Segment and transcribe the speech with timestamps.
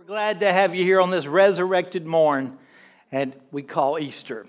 [0.00, 2.56] We're glad to have you here on this resurrected morn,
[3.12, 4.46] and we call Easter.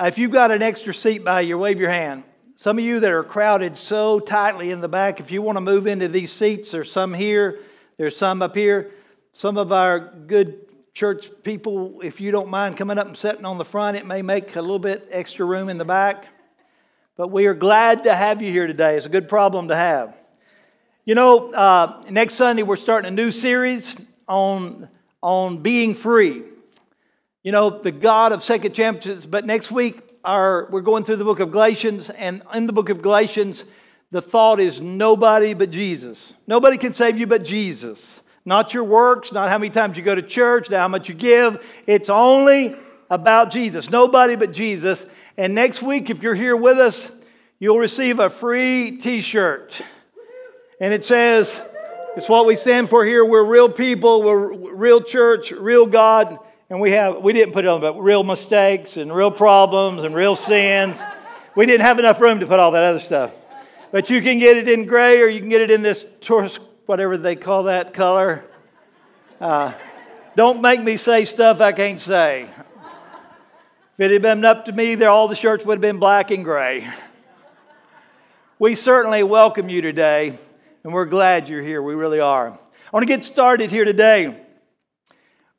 [0.00, 2.24] Uh, if you've got an extra seat by you, wave your hand.
[2.56, 5.60] Some of you that are crowded so tightly in the back, if you want to
[5.60, 7.60] move into these seats, there's some here,
[7.98, 8.90] there's some up here.
[9.34, 10.64] Some of our good
[10.94, 14.22] church people, if you don't mind coming up and sitting on the front, it may
[14.22, 16.26] make a little bit extra room in the back.
[17.18, 18.96] But we are glad to have you here today.
[18.96, 20.16] It's a good problem to have.
[21.04, 23.94] You know, uh, next Sunday we're starting a new series
[24.28, 24.88] on,
[25.22, 26.42] on being free.
[27.42, 29.26] You know, the God of second chances.
[29.26, 32.88] But next week our, we're going through the book of Galatians, and in the book
[32.88, 33.64] of Galatians,
[34.10, 36.34] the thought is nobody but Jesus.
[36.46, 38.20] Nobody can save you but Jesus.
[38.44, 41.14] Not your works, not how many times you go to church, not how much you
[41.14, 41.64] give.
[41.86, 42.76] It's only
[43.08, 43.90] about Jesus.
[43.90, 45.06] Nobody but Jesus.
[45.36, 47.10] And next week, if you're here with us,
[47.58, 49.80] you'll receive a free t shirt.
[50.80, 51.60] And it says,
[52.16, 53.24] it's what we stand for here.
[53.24, 56.38] We're real people, we're real church, real God.
[56.70, 60.14] And we have, we didn't put it on, but real mistakes and real problems and
[60.14, 60.96] real sins.
[61.54, 63.32] We didn't have enough room to put all that other stuff.
[63.92, 66.06] But you can get it in gray or you can get it in this
[66.86, 68.44] whatever they call that color.
[69.40, 69.72] Uh,
[70.34, 72.42] don't make me say stuff I can't say.
[72.42, 76.30] If it had been up to me, there all the shirts would have been black
[76.30, 76.88] and gray.
[78.58, 80.38] We certainly welcome you today,
[80.86, 81.82] and we're glad you're here.
[81.82, 82.50] We really are.
[82.50, 84.40] I want to get started here today.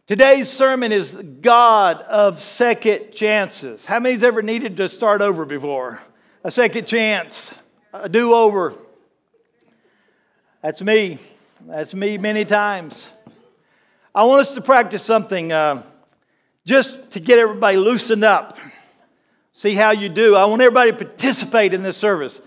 [0.06, 1.12] Today's sermon is
[1.42, 3.86] God of second chances.
[3.86, 6.02] How many's ever needed to start over before?
[6.46, 7.54] A second chance,
[7.92, 8.76] a do over.
[10.62, 11.20] That's me.
[11.68, 13.12] That's me many times.
[14.16, 15.84] I want us to practice something uh,
[16.66, 18.58] just to get everybody loosened up.
[19.52, 20.38] See how you do.
[20.38, 22.40] I want everybody to participate in this service.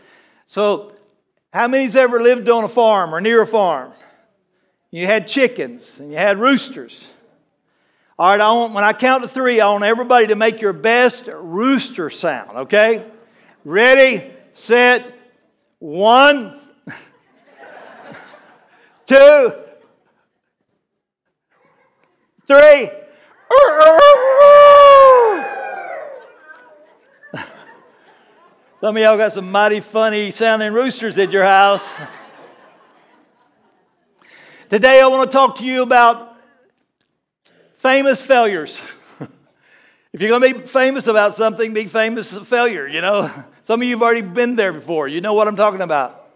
[0.46, 0.94] So,
[1.52, 3.92] how many's ever lived on a farm or near a farm?
[4.90, 7.06] You had chickens and you had roosters.
[8.18, 10.72] All right, I want, when I count to three, I want everybody to make your
[10.72, 13.06] best rooster sound, okay?
[13.64, 15.14] Ready, set,
[15.78, 16.60] one
[19.06, 19.52] two,
[22.46, 22.91] three.
[28.80, 31.86] Some of y'all got some mighty funny sounding roosters at your house.
[34.68, 36.36] Today, I want to talk to you about
[37.74, 38.80] famous failures.
[40.12, 43.30] if you're going to be famous about something, be famous failure, you know.
[43.64, 45.08] Some of you have already been there before.
[45.08, 46.30] You know what I'm talking about.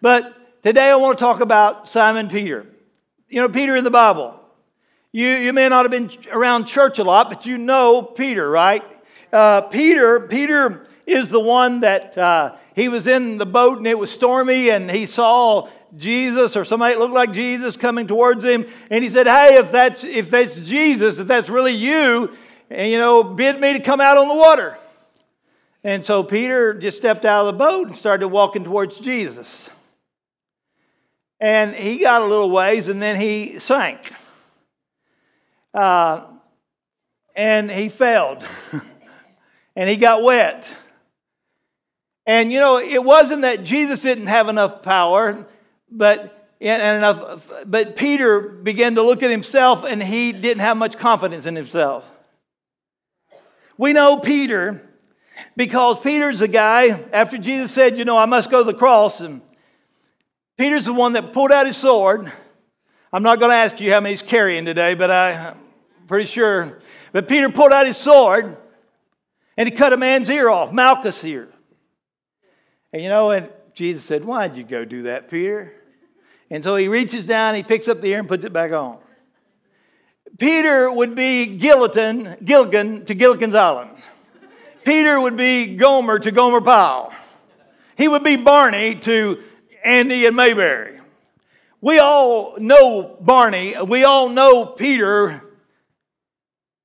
[0.00, 0.36] But
[0.66, 2.66] Today I want to talk about Simon Peter.
[3.28, 4.40] You know, Peter in the Bible.
[5.12, 8.82] You, you may not have been around church a lot, but you know Peter, right?
[9.32, 13.98] Uh, Peter, Peter is the one that uh, he was in the boat and it
[13.98, 18.66] was stormy and he saw Jesus or somebody that looked like Jesus coming towards him
[18.90, 22.36] and he said, "Hey, if that's if that's Jesus, if that's really you,
[22.68, 24.76] and you know, bid me to come out on the water."
[25.84, 29.70] And so Peter just stepped out of the boat and started walking towards Jesus.
[31.38, 34.12] And he got a little ways and then he sank.
[35.72, 36.24] Uh,
[37.36, 38.44] and he failed.
[39.76, 40.68] and he got wet.
[42.26, 45.46] And you know, it wasn't that Jesus didn't have enough power,
[45.90, 50.96] but and enough but Peter began to look at himself and he didn't have much
[50.98, 52.04] confidence in himself.
[53.78, 54.82] We know Peter
[55.56, 59.20] because Peter's the guy after Jesus said, you know, I must go to the cross
[59.20, 59.42] and
[60.56, 62.32] Peter's the one that pulled out his sword.
[63.12, 65.56] I'm not going to ask you how many he's carrying today, but I'm
[66.08, 66.78] pretty sure.
[67.12, 68.56] But Peter pulled out his sword
[69.58, 71.50] and he cut a man's ear off, Malchus' ear.
[72.92, 75.72] And you know, and Jesus said, Why'd you go do that, Peter?
[76.50, 78.98] And so he reaches down, he picks up the ear and puts it back on.
[80.38, 83.90] Peter would be Gilligan, Gilligan to Gilligan's Island.
[84.84, 87.12] Peter would be Gomer to Gomer Pyle.
[87.96, 89.42] He would be Barney to
[89.84, 91.00] Andy and Mayberry.
[91.80, 93.74] We all know Barney.
[93.82, 95.42] We all know Peter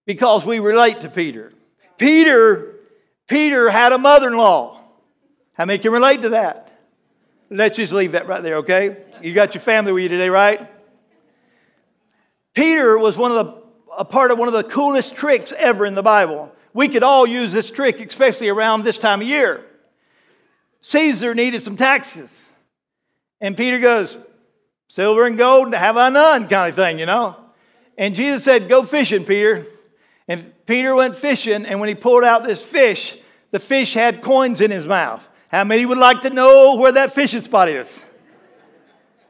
[0.06, 1.54] because we relate to Peter.
[1.98, 2.76] Peter,
[3.28, 4.81] Peter had a mother-in-law.
[5.62, 6.72] How many can relate to that?
[7.52, 8.98] Let's just leave that right there, okay?
[9.22, 10.68] You got your family with you today, right?
[12.56, 13.62] Peter was one of the
[13.96, 16.52] a part of one of the coolest tricks ever in the Bible.
[16.74, 19.64] We could all use this trick, especially around this time of year.
[20.82, 22.44] Caesar needed some taxes.
[23.40, 24.18] And Peter goes,
[24.88, 27.36] Silver and gold have I none, kind of thing, you know?
[28.00, 29.68] And Jesus said, Go fishing, Peter.
[30.28, 33.16] And Peter went fishing, and when he pulled out this fish,
[33.52, 35.28] the fish had coins in his mouth.
[35.52, 38.02] How many would like to know where that fishing spot is?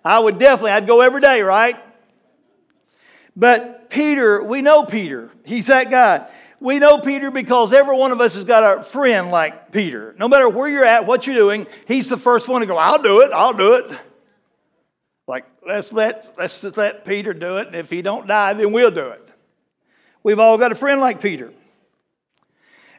[0.06, 1.78] I would definitely, I'd go every day, right?
[3.36, 5.32] But Peter, we know Peter.
[5.44, 6.30] He's that guy.
[6.60, 10.14] We know Peter because every one of us has got a friend like Peter.
[10.20, 13.02] No matter where you're at, what you're doing, he's the first one to go, I'll
[13.02, 14.00] do it, I'll do it.
[15.28, 18.92] Like, let's let, let's let Peter do it, and if he don't die, then we'll
[18.92, 19.28] do it.
[20.22, 21.52] We've all got a friend like Peter.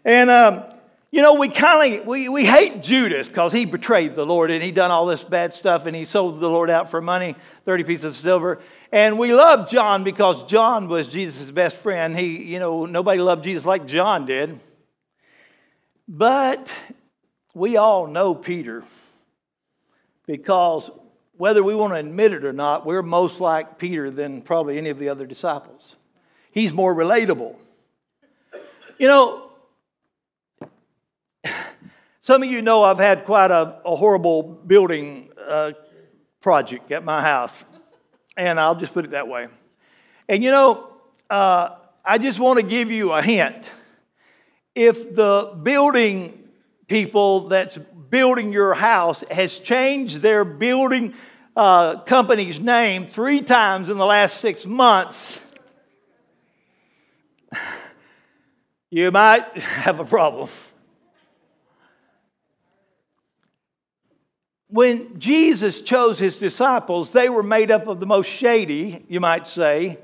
[0.04, 0.64] And, um,
[1.12, 4.62] you know, we kind of, we, we hate Judas because he betrayed the Lord and
[4.62, 7.36] he done all this bad stuff and he sold the Lord out for money,
[7.66, 8.60] 30 pieces of silver.
[8.90, 12.18] And we love John because John was Jesus' best friend.
[12.18, 14.58] He, you know, nobody loved Jesus like John did.
[16.08, 16.74] But
[17.52, 18.82] we all know Peter
[20.26, 20.90] because
[21.36, 24.88] whether we want to admit it or not, we're most like Peter than probably any
[24.88, 25.94] of the other disciples.
[26.52, 27.56] He's more relatable.
[28.98, 29.51] You know,
[32.22, 35.72] some of you know I've had quite a, a horrible building uh,
[36.40, 37.64] project at my house.
[38.36, 39.48] And I'll just put it that way.
[40.28, 40.88] And you know,
[41.28, 41.70] uh,
[42.04, 43.64] I just want to give you a hint.
[44.74, 46.48] If the building
[46.86, 47.76] people that's
[48.08, 51.14] building your house has changed their building
[51.56, 55.40] uh, company's name three times in the last six months,
[58.90, 60.48] you might have a problem.
[64.72, 69.46] When Jesus chose his disciples, they were made up of the most shady, you might
[69.46, 69.98] say,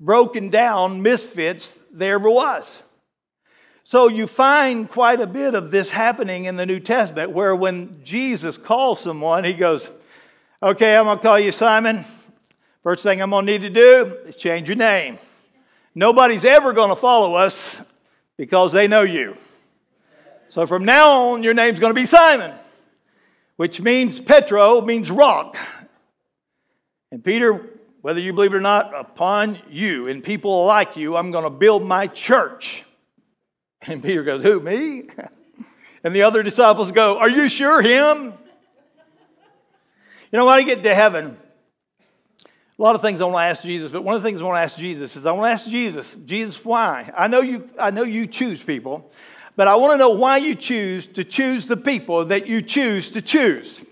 [0.00, 2.82] broken down misfits there ever was.
[3.84, 8.02] So you find quite a bit of this happening in the New Testament where when
[8.02, 9.88] Jesus calls someone, he goes,
[10.60, 12.04] Okay, I'm going to call you Simon.
[12.82, 15.18] First thing I'm going to need to do is change your name.
[15.94, 17.76] Nobody's ever going to follow us
[18.36, 19.36] because they know you.
[20.48, 22.52] So from now on, your name's going to be Simon
[23.58, 25.58] which means Petro, means rock.
[27.10, 27.68] And Peter,
[28.02, 31.50] whether you believe it or not, upon you and people like you, I'm going to
[31.50, 32.84] build my church.
[33.82, 35.08] And Peter goes, Who, me?
[36.04, 38.32] And the other disciples go, Are you sure him?
[40.30, 41.36] You know, when I get to heaven,
[42.46, 44.44] a lot of things I want to ask Jesus, but one of the things I
[44.44, 47.10] want to ask Jesus is I want to ask Jesus, Jesus, why?
[47.16, 49.10] I know you, I know you choose people.
[49.58, 53.10] But I want to know why you choose to choose the people that you choose
[53.10, 53.84] to choose.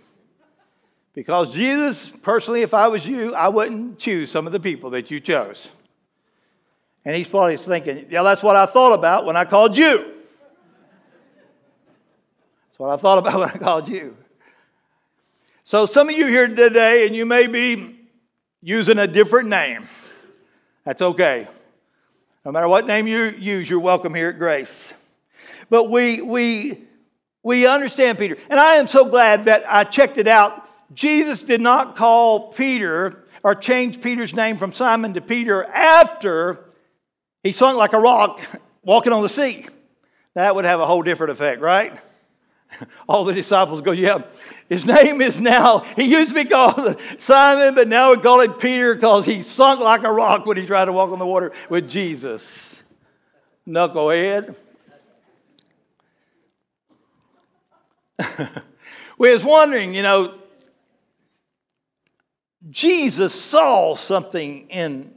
[1.13, 5.11] Because Jesus, personally, if I was you, I wouldn't choose some of the people that
[5.11, 5.69] you chose.
[7.05, 10.15] And he's probably thinking, yeah, that's what I thought about when I called you.
[12.69, 14.17] That's what I thought about when I called you.
[15.65, 17.99] So some of you here today, and you may be
[18.63, 19.89] using a different name.
[20.85, 21.49] That's okay.
[22.45, 24.95] No matter what name you use, you're welcome here at Grace.
[25.69, 26.85] But we, we,
[27.43, 28.37] we understand Peter.
[28.49, 30.69] And I am so glad that I checked it out.
[30.95, 36.65] Jesus did not call Peter or change Peter's name from Simon to Peter after
[37.43, 38.41] he sunk like a rock
[38.83, 39.67] walking on the sea.
[40.35, 41.99] That would have a whole different effect, right?
[43.09, 44.23] All the disciples go, Yeah,
[44.69, 48.55] his name is now, he used to be called Simon, but now we call him
[48.55, 51.53] Peter because he sunk like a rock when he tried to walk on the water
[51.69, 52.83] with Jesus.
[53.67, 54.55] Knucklehead.
[59.19, 60.39] We was wondering, you know,
[62.71, 65.13] Jesus saw something in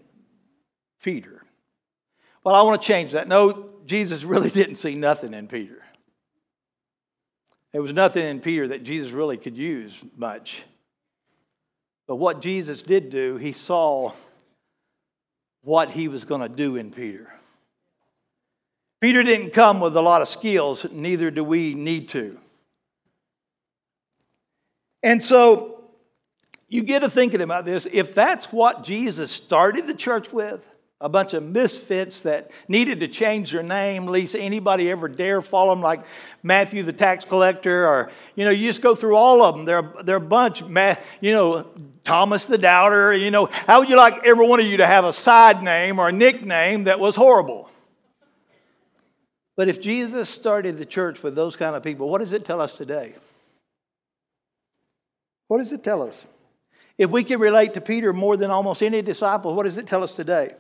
[1.02, 1.44] Peter.
[2.44, 3.28] Well, I want to change that.
[3.28, 5.84] No, Jesus really didn't see nothing in Peter.
[7.72, 10.64] There was nothing in Peter that Jesus really could use much.
[12.08, 14.14] But what Jesus did do, he saw
[15.62, 17.32] what he was going to do in Peter.
[19.00, 22.38] Peter didn't come with a lot of skills, neither do we need to.
[25.04, 25.84] And so
[26.68, 27.88] you get to thinking about this.
[27.92, 30.62] If that's what Jesus started the church with,
[31.02, 35.70] a bunch of misfits that needed to change their name, least anybody ever dare follow
[35.70, 36.02] them, like
[36.44, 39.66] Matthew the tax collector, or you know, you just go through all of them.
[39.66, 40.62] They're they're a bunch.
[40.62, 41.68] You know,
[42.04, 43.14] Thomas the doubter.
[43.14, 46.00] You know, how would you like every one of you to have a side name
[46.00, 47.70] or a nickname that was horrible?
[49.56, 52.60] But if Jesus started the church with those kind of people, what does it tell
[52.60, 53.16] us today?
[55.50, 56.28] What does it tell us?
[56.96, 60.04] If we can relate to Peter more than almost any disciple, what does it tell
[60.04, 60.52] us today?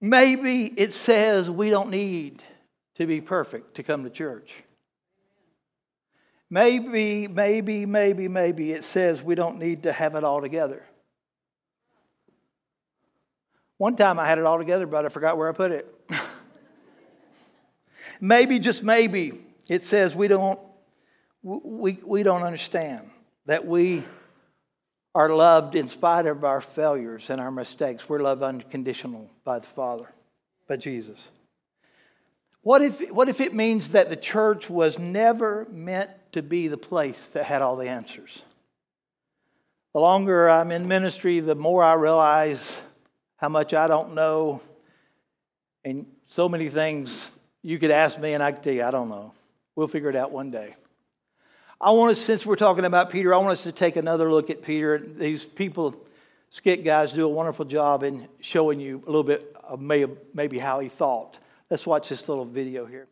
[0.00, 2.42] Maybe it says we don't need
[2.96, 4.50] to be perfect to come to church.
[6.50, 10.84] Maybe, maybe, maybe, maybe it says we don't need to have it all together.
[13.78, 15.86] One time I had it all together, but I forgot where I put it.
[18.20, 20.58] maybe, just maybe, it says we don't
[21.42, 23.10] we, we don't understand
[23.46, 24.04] that we
[25.14, 28.08] are loved in spite of our failures and our mistakes.
[28.08, 30.08] We're loved unconditional by the Father,
[30.68, 31.28] by Jesus.
[32.62, 36.76] What if, what if it means that the church was never meant to be the
[36.76, 38.42] place that had all the answers?
[39.92, 42.80] The longer I'm in ministry, the more I realize
[43.36, 44.62] how much I don't know.
[45.84, 47.28] And so many things
[47.62, 49.34] you could ask me, and I could tell you, I don't know.
[49.74, 50.76] We'll figure it out one day.
[51.84, 54.50] I want us, since we're talking about Peter, I want us to take another look
[54.50, 54.98] at Peter.
[54.98, 55.96] These people,
[56.50, 60.78] skit guys, do a wonderful job in showing you a little bit of maybe how
[60.78, 61.36] he thought.
[61.68, 63.08] Let's watch this little video here.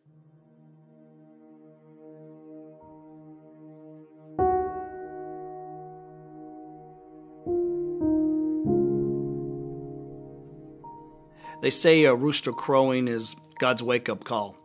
[11.61, 14.57] They say a rooster crowing is God's wake up call.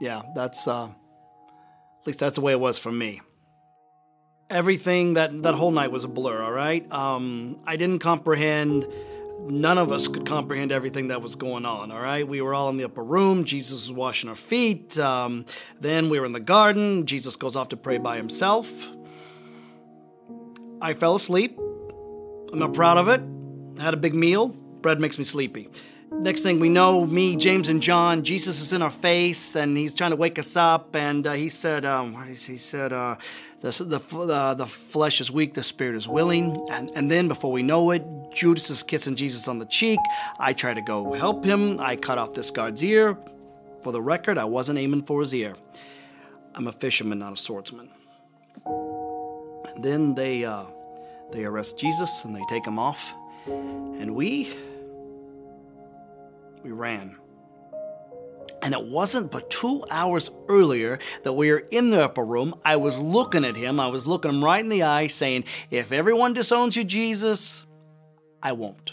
[0.00, 0.88] Yeah, that's uh,
[2.00, 3.20] at least that's the way it was for me.
[4.48, 6.42] Everything that that whole night was a blur.
[6.42, 8.86] All right, um, I didn't comprehend.
[9.42, 11.90] None of us could comprehend everything that was going on.
[11.90, 13.44] All right, we were all in the upper room.
[13.44, 14.98] Jesus was washing our feet.
[14.98, 15.46] Um,
[15.80, 17.06] then we were in the garden.
[17.06, 18.70] Jesus goes off to pray by himself.
[20.82, 21.58] I fell asleep.
[22.52, 23.22] I'm not proud of it.
[23.78, 25.68] I had a big meal bread makes me sleepy.
[26.12, 29.94] Next thing we know, me, James, and John, Jesus is in our face, and he's
[29.94, 30.94] trying to wake us up.
[30.94, 33.16] And uh, he said, um, he said, uh,
[33.60, 36.66] the the uh, the flesh is weak, the spirit is willing.
[36.70, 40.00] And and then before we know it, Judas is kissing Jesus on the cheek.
[40.38, 41.80] I try to go help him.
[41.80, 43.16] I cut off this guard's ear.
[43.82, 45.54] For the record, I wasn't aiming for his ear.
[46.54, 47.88] I'm a fisherman, not a swordsman.
[48.66, 50.64] And then they uh,
[51.32, 53.14] they arrest Jesus and they take him off,
[53.46, 54.52] and we
[56.62, 57.16] we ran.
[58.62, 62.54] And it wasn't but two hours earlier that we were in the upper room.
[62.64, 63.80] I was looking at him.
[63.80, 67.66] I was looking him right in the eye, saying, If everyone disowns you, Jesus,
[68.42, 68.92] I won't.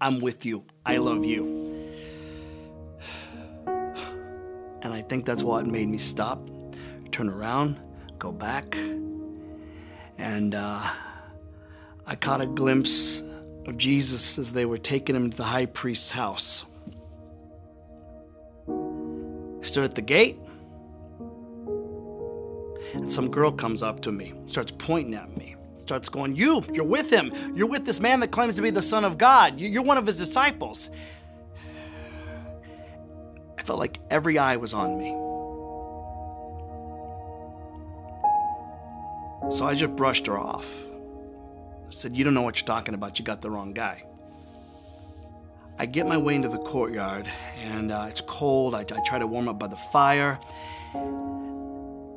[0.00, 0.64] I'm with you.
[0.84, 1.64] I love you.
[3.66, 6.46] And I think that's what made me stop,
[7.10, 7.78] turn around,
[8.18, 8.76] go back.
[10.18, 10.82] And uh,
[12.06, 13.22] I caught a glimpse
[13.66, 16.66] of Jesus as they were taking him to the high priest's house
[19.74, 20.38] stood at the gate,
[22.92, 26.84] and some girl comes up to me, starts pointing at me, starts going, You, you're
[26.84, 27.32] with him.
[27.56, 29.58] You're with this man that claims to be the Son of God.
[29.58, 30.90] You're one of his disciples.
[33.58, 35.10] I felt like every eye was on me.
[39.50, 40.70] So I just brushed her off.
[41.88, 43.18] I said, You don't know what you're talking about.
[43.18, 44.04] You got the wrong guy.
[45.76, 47.28] I get my way into the courtyard,
[47.60, 48.74] and uh, it's cold.
[48.74, 50.38] I, I try to warm up by the fire.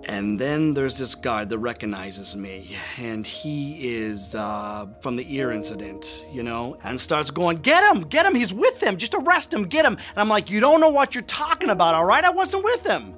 [0.04, 5.52] And then there's this guard that recognizes me, and he is uh, from the ear
[5.52, 9.54] incident, you know, and starts going, Get him, get him, he's with him, just arrest
[9.54, 9.94] him, get him.
[9.94, 12.24] And I'm like, You don't know what you're talking about, all right?
[12.24, 13.16] I wasn't with him.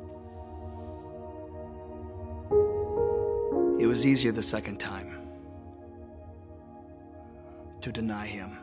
[3.80, 5.18] It was easier the second time
[7.82, 8.59] to deny him.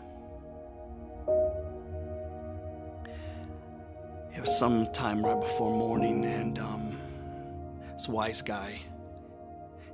[4.36, 6.98] It was sometime right before morning, and um,
[7.94, 8.78] this wise guy,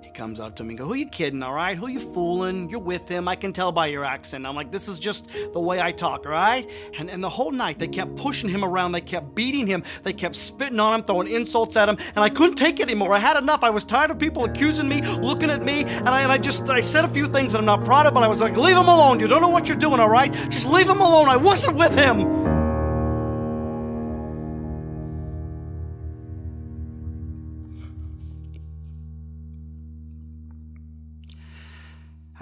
[0.00, 1.78] he comes up to me and goes, Who you kidding, all right?
[1.78, 2.68] Who you fooling?
[2.68, 3.28] You're with him.
[3.28, 4.44] I can tell by your accent.
[4.44, 6.68] I'm like, This is just the way I talk, all right?
[6.99, 8.90] And, and the whole night, they kept pushing him around.
[8.90, 9.84] They kept beating him.
[10.02, 11.96] They kept spitting on him, throwing insults at him.
[12.16, 13.14] And I couldn't take it anymore.
[13.14, 13.62] I had enough.
[13.62, 15.84] I was tired of people accusing me, looking at me.
[15.84, 18.14] And I, and I just, I said a few things that I'm not proud of,
[18.14, 19.20] but I was like, Leave him alone.
[19.20, 20.32] You don't know what you're doing, all right?
[20.50, 21.28] Just leave him alone.
[21.28, 22.41] I wasn't with him.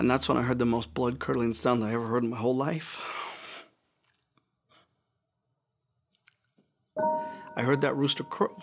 [0.00, 2.38] And that's when I heard the most blood curdling sound I ever heard in my
[2.38, 2.98] whole life.
[7.54, 8.56] I heard that rooster crow.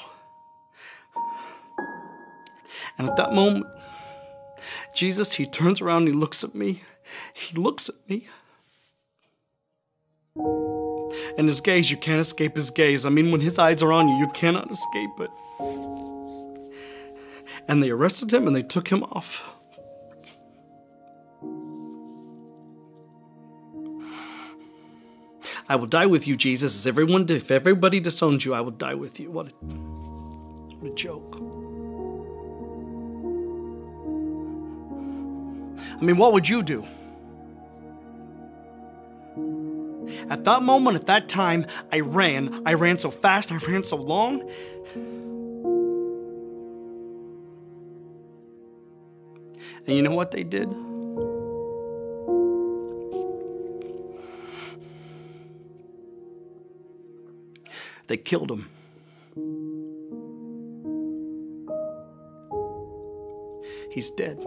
[2.97, 3.67] And at that moment,
[4.95, 6.81] Jesus, he turns around and he looks at me.
[7.35, 8.27] He looks at me.
[10.35, 13.05] And his gaze, you can't escape his gaze.
[13.05, 15.29] I mean, when his eyes are on you, you cannot escape it.
[17.67, 19.43] And they arrested him and they took him off.
[25.69, 26.75] I will die with you, Jesus.
[26.75, 29.29] As everyone, if everybody disowns you, I will die with you.
[29.31, 31.35] What a, what a joke.
[35.99, 36.85] I mean, what would you do?
[40.29, 42.61] At that moment, at that time, I ran.
[42.65, 44.49] I ran so fast, I ran so long.
[49.85, 50.73] And you know what they did?
[58.07, 58.69] They killed him.
[63.91, 64.39] He's dead.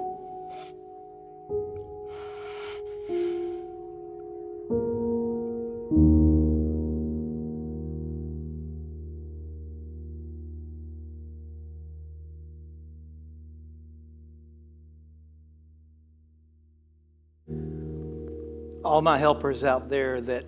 [18.91, 20.45] all my helpers out there that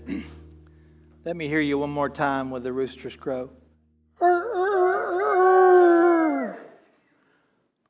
[1.24, 3.50] let me hear you one more time with the rooster's crow.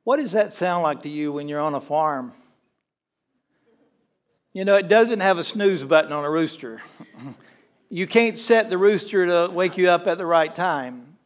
[0.04, 2.32] What does that sound like to you when you're on a farm?
[4.52, 6.82] You know, it doesn't have a snooze button on a rooster.
[7.94, 11.18] You can't set the rooster to wake you up at the right time.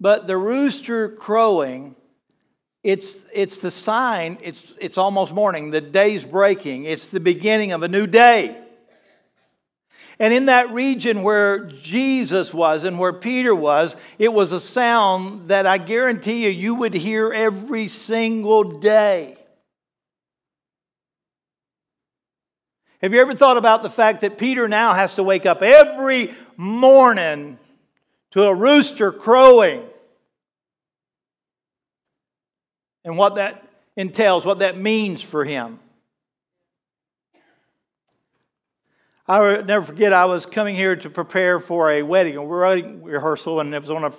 [0.00, 1.96] But the rooster crowing,
[2.82, 7.82] it's, it's the sign, it's, it's almost morning, the day's breaking, it's the beginning of
[7.82, 8.63] a new day.
[10.18, 15.48] And in that region where Jesus was and where Peter was, it was a sound
[15.48, 19.36] that I guarantee you you would hear every single day.
[23.02, 26.32] Have you ever thought about the fact that Peter now has to wake up every
[26.56, 27.58] morning
[28.30, 29.82] to a rooster crowing?
[33.04, 35.80] And what that entails, what that means for him.
[39.26, 43.02] I will never forget, I was coming here to prepare for a wedding, a wedding
[43.02, 44.12] rehearsal, and it was on a, I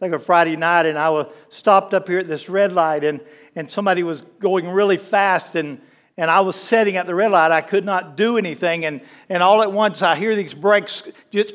[0.00, 3.20] think a Friday night, and I was stopped up here at this red light, and,
[3.54, 5.78] and somebody was going really fast, and,
[6.16, 7.52] and I was sitting at the red light.
[7.52, 11.54] I could not do anything, and, and all at once I hear these brakes just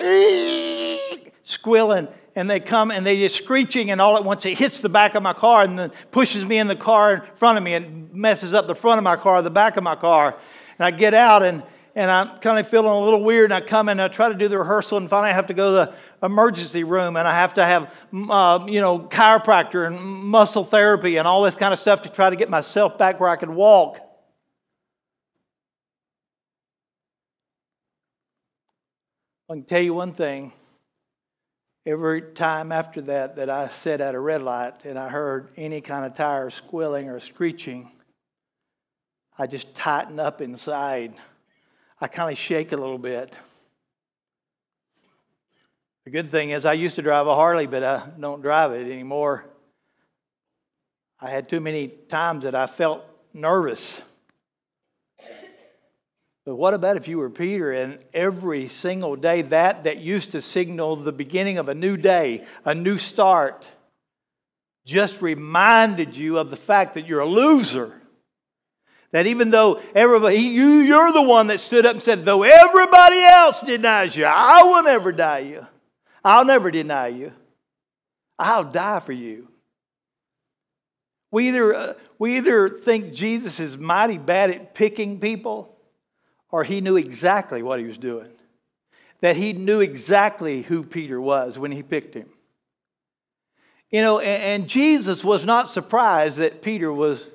[1.44, 4.90] squealing, and they come and they just screeching, and all at once it hits the
[4.90, 7.74] back of my car and then pushes me in the car in front of me
[7.74, 10.38] and messes up the front of my car, the back of my car.
[10.78, 11.64] And I get out, and
[11.96, 13.52] and I'm kind of feeling a little weird.
[13.52, 15.54] And I come and I try to do the rehearsal, and finally I have to
[15.54, 17.94] go to the emergency room, and I have to have,
[18.30, 22.30] uh, you know, chiropractor and muscle therapy and all this kind of stuff to try
[22.30, 24.00] to get myself back where I can walk.
[29.50, 30.54] I can tell you one thing.
[31.86, 35.82] Every time after that that I sat at a red light and I heard any
[35.82, 37.92] kind of tire squealing or screeching,
[39.38, 41.16] I just tighten up inside.
[42.04, 43.32] I kind of shake a little bit.
[46.04, 48.92] The good thing is, I used to drive a Harley, but I don't drive it
[48.92, 49.46] anymore.
[51.20, 53.04] I had too many times that I felt
[53.36, 54.02] nervous.
[56.44, 60.42] But what about if you were Peter and every single day that that used to
[60.42, 63.68] signal the beginning of a new day, a new start,
[64.88, 68.01] just reminded you of the fact that you're a loser?
[69.12, 73.20] That even though everybody, you, you're the one that stood up and said, though everybody
[73.20, 75.68] else denies you, I will never deny you.
[76.24, 77.34] I'll never deny you.
[78.40, 79.50] I'll die for you.
[81.30, 85.78] We either, uh, we either think Jesus is mighty bad at picking people,
[86.50, 88.30] or he knew exactly what he was doing.
[89.22, 92.30] That he knew exactly who Peter was when he picked him.
[93.90, 97.26] You know, and, and Jesus was not surprised that Peter was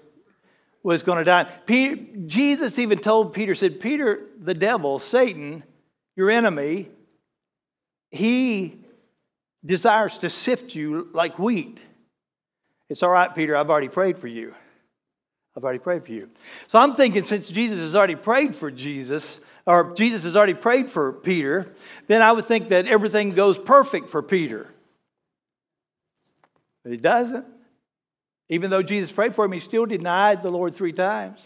[0.87, 1.45] was going to die.
[1.67, 5.65] Peter, Jesus even told Peter, said, Peter, the devil, Satan,
[6.15, 6.89] your enemy,
[8.13, 8.79] he
[9.65, 11.81] desires to sift you like wheat.
[12.89, 14.55] It's all right, Peter, I've already prayed for you.
[15.57, 16.31] I've already prayed for you.
[16.69, 20.89] So I'm thinking since Jesus has already prayed for Jesus, or Jesus has already prayed
[20.89, 21.75] for Peter,
[22.07, 24.69] then I would think that everything goes perfect for Peter.
[26.85, 27.56] But it doesn't.
[28.49, 31.41] Even though Jesus prayed for him, he still denied the Lord three times.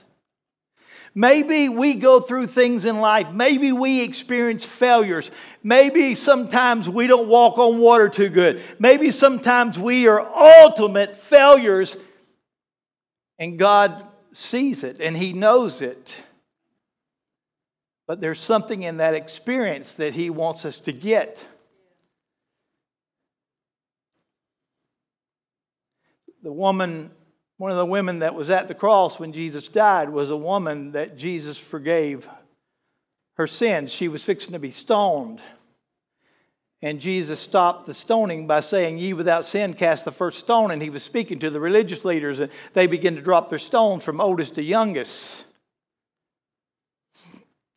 [1.15, 3.33] Maybe we go through things in life.
[3.33, 5.31] Maybe we experience failures.
[5.63, 8.63] Maybe sometimes we don't walk on water too good.
[8.79, 11.97] Maybe sometimes we are ultimate failures
[13.39, 16.15] and God sees it and He knows it.
[18.07, 21.45] But there's something in that experience that He wants us to get.
[26.43, 27.11] The woman,
[27.59, 30.93] one of the women that was at the cross when Jesus died, was a woman
[30.93, 32.29] that Jesus forgave
[33.35, 33.93] her sins.
[33.93, 35.41] She was fixing to be stoned.
[36.83, 40.71] And Jesus stopped the stoning by saying, Ye without sin cast the first stone.
[40.71, 44.03] And he was speaking to the religious leaders, and they began to drop their stones
[44.03, 45.45] from oldest to youngest.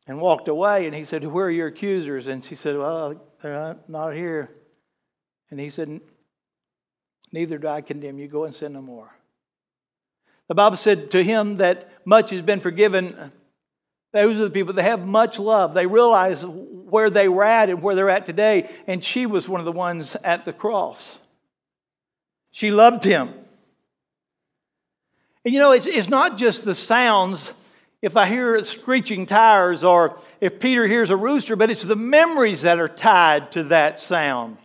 [0.06, 2.26] And walked away, and he said, Where are your accusers?
[2.26, 4.50] And she said, Well, they're not here.
[5.50, 6.00] And he said,
[7.34, 8.28] neither do I condemn you.
[8.28, 9.12] Go and sin no more.
[10.48, 13.32] The Bible said to him that much has been forgiven.
[14.12, 15.74] Those are the people that have much love.
[15.74, 19.60] They realize where they were at and where they're at today, and she was one
[19.60, 21.18] of the ones at the cross.
[22.52, 23.34] She loved him.
[25.44, 27.52] And you know, it's, it's not just the sounds.
[28.00, 32.62] If I hear screeching tires or if Peter hears a rooster, but it's the memories
[32.62, 34.58] that are tied to that sound.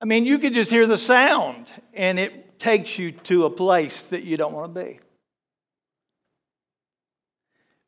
[0.00, 4.02] I mean, you could just hear the sound and it takes you to a place
[4.02, 5.00] that you don't want to be.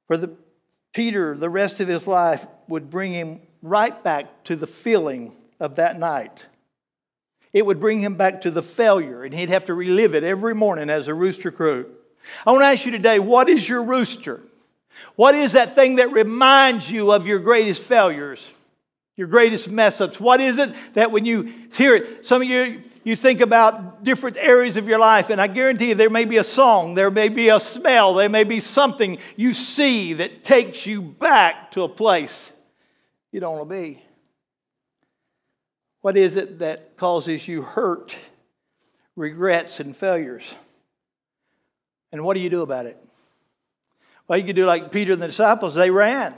[0.07, 0.35] For the
[0.95, 5.77] Peter, the rest of his life would bring him right back to the feeling of
[5.77, 6.45] that night.
[7.53, 10.55] It would bring him back to the failure, and he'd have to relive it every
[10.55, 11.91] morning as a rooster crowed.
[12.47, 14.43] I want to ask you today what is your rooster?
[15.17, 18.45] What is that thing that reminds you of your greatest failures,
[19.19, 20.21] your greatest mess ups?
[20.21, 24.37] What is it that when you hear it, some of you, you think about different
[24.37, 27.29] areas of your life, and I guarantee you there may be a song, there may
[27.29, 31.89] be a smell, there may be something you see that takes you back to a
[31.89, 32.53] place
[33.33, 34.03] you don't want to be.
[36.01, 38.15] What is it that causes you hurt,
[39.17, 40.45] regrets, and failures?
[42.13, 42.97] And what do you do about it?
[44.29, 46.35] Well, you could do like Peter and the disciples, they ran.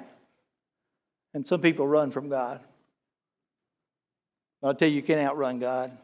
[1.34, 2.60] And some people run from God.
[4.62, 5.96] I'll tell you, you can't outrun God.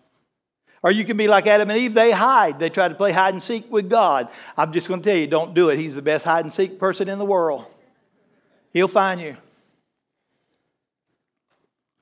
[0.82, 2.58] Or you can be like Adam and Eve, they hide.
[2.58, 4.28] They try to play hide and seek with God.
[4.56, 5.78] I'm just going to tell you, don't do it.
[5.78, 7.66] He's the best hide and seek person in the world.
[8.72, 9.36] He'll find you.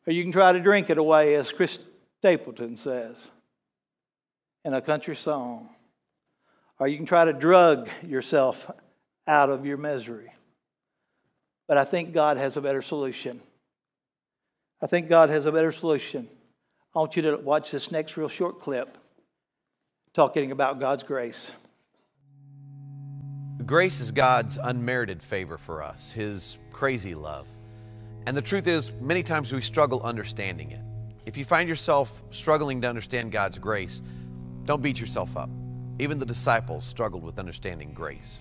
[0.07, 1.79] Or you can try to drink it away, as Chris
[2.21, 3.17] Stapleton says
[4.65, 5.69] in a country song.
[6.79, 8.71] Or you can try to drug yourself
[9.27, 10.31] out of your misery.
[11.67, 13.41] But I think God has a better solution.
[14.83, 16.29] I think God has a better solution.
[16.95, 18.99] I want you to watch this next real short clip
[20.13, 21.51] talking about God's grace.
[23.67, 27.49] Grace is God's unmerited favor for us, His crazy love.
[28.29, 30.83] And the truth is, many times we struggle understanding it.
[31.27, 34.01] If you find yourself struggling to understand God's grace,
[34.65, 35.51] don't beat yourself up.
[35.99, 38.41] Even the disciples struggled with understanding grace.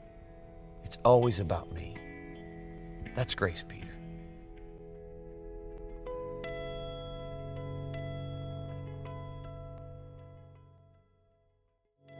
[0.91, 1.95] it's always about me.
[3.15, 3.87] That's grace, Peter.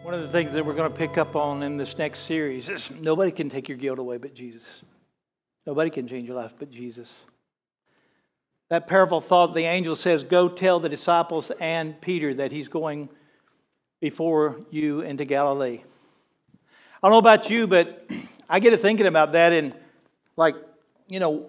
[0.04, 2.70] One of the things that we're going to pick up on in this next series
[2.70, 4.64] is nobody can take your guilt away but Jesus.
[5.68, 7.26] Nobody can change your life but Jesus.
[8.70, 13.10] That powerful thought, the angel says, Go tell the disciples and Peter that he's going
[14.00, 15.82] before you into Galilee.
[17.04, 18.08] I don't know about you, but
[18.52, 19.74] I get to thinking about that and
[20.36, 20.56] like,
[21.08, 21.46] you know,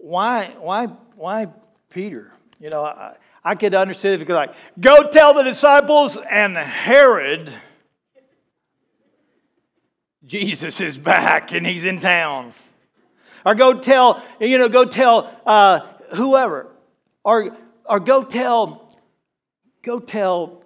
[0.00, 1.48] why, why, why
[1.90, 2.32] Peter?
[2.58, 6.56] You know, I, I could understand if you could like, go tell the disciples and
[6.56, 7.52] Herod
[10.24, 12.54] Jesus is back and he's in town.
[13.44, 15.80] Or go tell, you know, go tell uh,
[16.14, 16.66] whoever.
[17.24, 18.90] Or, or go tell,
[19.82, 20.64] go tell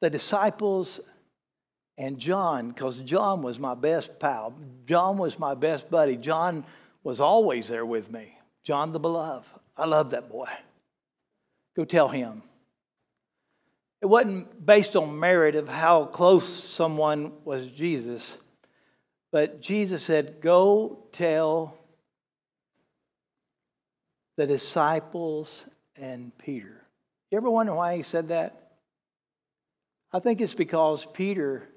[0.00, 1.00] the disciples
[1.98, 4.54] and John, because John was my best pal.
[4.86, 6.16] John was my best buddy.
[6.16, 6.64] John
[7.04, 8.38] was always there with me.
[8.64, 9.48] John the beloved.
[9.76, 10.48] I love that boy.
[11.76, 12.42] Go tell him.
[14.00, 18.36] It wasn't based on merit of how close someone was Jesus,
[19.30, 21.78] but Jesus said, Go tell
[24.36, 26.84] the disciples and Peter.
[27.30, 28.72] You ever wonder why he said that?
[30.12, 31.68] I think it's because Peter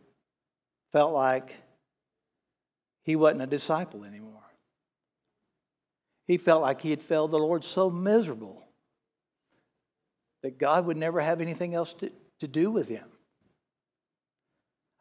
[0.96, 1.54] felt like
[3.04, 4.46] he wasn't a disciple anymore.
[6.26, 8.64] He felt like he had failed the Lord so miserable
[10.42, 13.04] that God would never have anything else to, to do with him.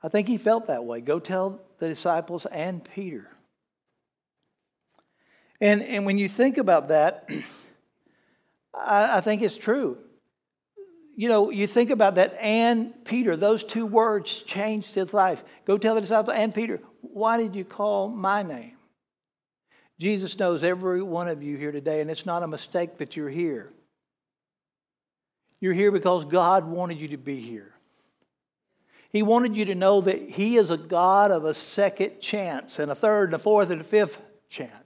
[0.03, 1.01] I think he felt that way.
[1.01, 3.29] Go tell the disciples and Peter.
[5.61, 7.31] And, and when you think about that,
[8.75, 9.99] I, I think it's true.
[11.17, 15.45] You know, you think about that and Peter, those two words changed his life.
[15.65, 18.77] Go tell the disciples and Peter, why did you call my name?
[19.99, 23.29] Jesus knows every one of you here today, and it's not a mistake that you're
[23.29, 23.73] here.
[25.61, 27.73] You're here because God wanted you to be here.
[29.11, 32.91] He wanted you to know that He is a God of a second chance, and
[32.91, 34.84] a third, and a fourth, and a fifth chance.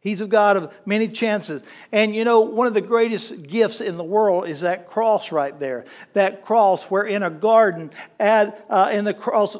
[0.00, 1.62] He's a God of many chances.
[1.90, 5.58] And you know, one of the greatest gifts in the world is that cross right
[5.58, 5.84] there.
[6.12, 8.50] That cross where in a garden, uh,
[8.92, 9.56] in the cross,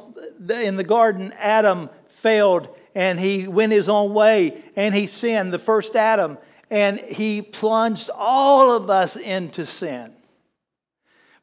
[0.48, 5.59] in the garden, Adam failed and he went his own way and he sinned, the
[5.59, 6.38] first Adam,
[6.70, 10.12] and he plunged all of us into sin.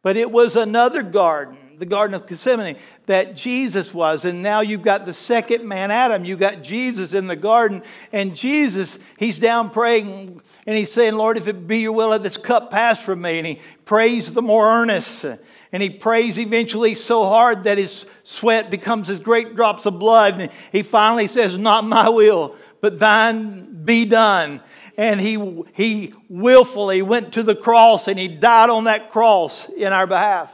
[0.01, 4.25] But it was another garden, the Garden of Gethsemane, that Jesus was.
[4.25, 6.25] And now you've got the second man, Adam.
[6.25, 7.83] You've got Jesus in the garden.
[8.11, 12.23] And Jesus, he's down praying and he's saying, Lord, if it be your will, let
[12.23, 13.37] this cup pass from me.
[13.37, 15.25] And he prays the more earnest.
[15.71, 20.39] And he prays eventually so hard that his sweat becomes as great drops of blood.
[20.39, 24.61] And he finally says, Not my will, but thine be done
[24.97, 29.91] and he, he willfully went to the cross and he died on that cross in
[29.91, 30.53] our behalf.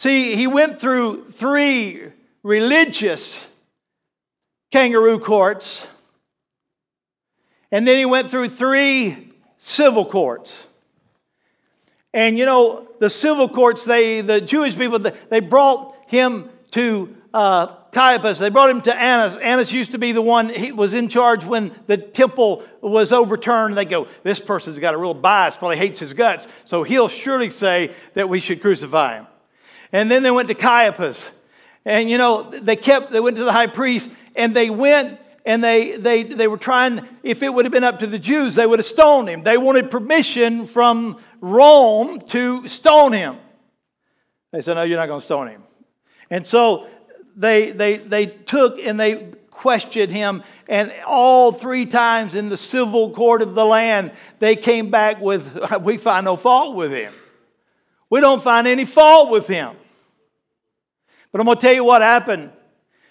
[0.00, 2.04] See, he went through three
[2.42, 3.46] religious
[4.72, 5.86] kangaroo courts,
[7.70, 10.58] and then he went through three civil courts.
[12.14, 17.66] And you know, the civil courts, they, the Jewish people, they brought him to uh,
[17.92, 18.38] Caiaphas.
[18.38, 19.36] They brought him to Annas.
[19.36, 23.76] Annas used to be the one he was in charge when the temple was overturned.
[23.76, 27.50] They go, this person's got a real bias, probably hates his guts, so he'll surely
[27.50, 29.26] say that we should crucify him.
[29.92, 31.30] And then they went to Caiaphas.
[31.84, 35.64] And you know, they kept, they went to the high priest and they went and
[35.64, 38.66] they, they, they were trying, if it would have been up to the Jews, they
[38.66, 39.42] would have stoned him.
[39.42, 43.38] They wanted permission from Rome to stone him.
[44.52, 45.62] They said, No, you're not going to stone him.
[46.28, 46.88] And so
[47.36, 53.10] they, they, they took and they questioned him, and all three times in the civil
[53.10, 55.50] court of the land, they came back with,
[55.82, 57.12] We find no fault with him.
[58.10, 59.76] We don't find any fault with him.
[61.32, 62.50] But I'm going to tell you what happened.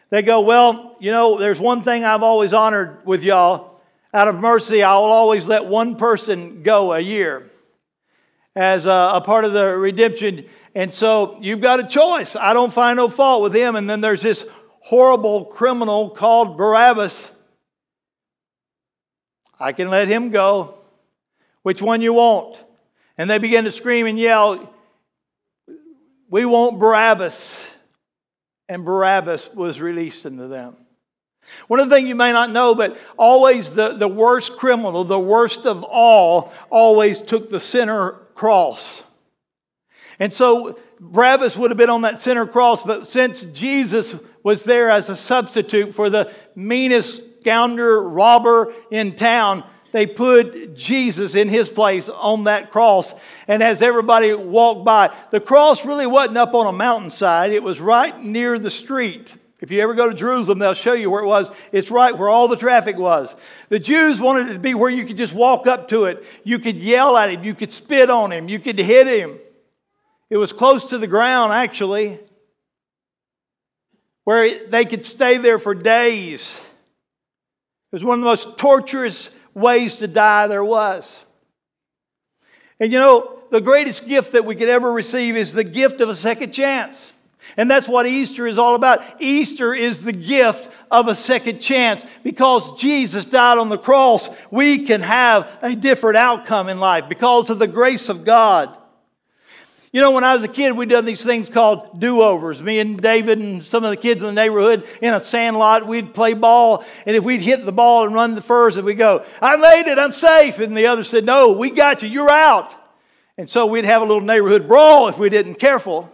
[0.10, 3.80] They go, Well, you know, there's one thing I've always honored with y'all.
[4.14, 7.50] Out of mercy, I will always let one person go a year
[8.56, 10.46] as a, a part of the redemption.
[10.74, 12.36] And so you've got a choice.
[12.36, 13.76] I don't find no fault with him.
[13.76, 14.44] And then there's this
[14.80, 17.28] horrible criminal called Barabbas.
[19.60, 20.80] I can let him go.
[21.62, 22.58] Which one you want?
[23.18, 24.74] And they begin to scream and yell,
[26.30, 27.68] We want Barabbas.
[28.68, 30.76] And Barabbas was released into them.
[31.68, 35.20] One of the things you may not know, but always the, the worst criminal, the
[35.20, 39.02] worst of all, always took the center cross.
[40.20, 44.90] And so Barabbas would have been on that center cross, but since Jesus was there
[44.90, 51.70] as a substitute for the meanest scoundrel robber in town, they put Jesus in his
[51.70, 53.14] place on that cross.
[53.48, 57.80] And as everybody walked by, the cross really wasn't up on a mountainside, it was
[57.80, 59.36] right near the street.
[59.62, 61.52] If you ever go to Jerusalem, they'll show you where it was.
[61.74, 63.34] It's right where all the traffic was.
[63.68, 66.24] The Jews wanted it to be where you could just walk up to it.
[66.46, 67.44] You could yell at him.
[67.44, 68.48] You could spit on him.
[68.48, 69.38] You could hit him.
[70.30, 72.20] It was close to the ground, actually,
[74.24, 76.58] where they could stay there for days.
[77.92, 81.10] It was one of the most torturous ways to die there was.
[82.80, 86.10] And you know, the greatest gift that we could ever receive is the gift of
[86.10, 87.04] a second chance.
[87.58, 89.02] And that's what Easter is all about.
[89.20, 92.06] Easter is the gift of a second chance.
[92.24, 97.50] Because Jesus died on the cross, we can have a different outcome in life because
[97.50, 98.76] of the grace of God.
[99.92, 102.62] You know, when I was a kid, we'd done these things called do-overs.
[102.62, 105.88] Me and David and some of the kids in the neighborhood in a sand lot,
[105.88, 108.94] we'd play ball, and if we'd hit the ball and run the first, and we
[108.94, 110.60] go, I made it, I'm safe.
[110.60, 112.76] And the other said, No, we got you, you're out.
[113.36, 116.12] And so we'd have a little neighborhood brawl if we didn't careful.